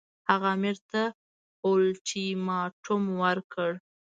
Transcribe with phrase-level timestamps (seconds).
[0.29, 1.01] هغه امیر ته
[1.67, 3.71] اولټیماټوم ورکړ.